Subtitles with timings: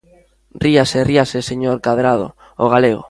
[0.63, 2.27] Ríase, ríase, señor Cadrado,
[2.63, 2.99] o galego.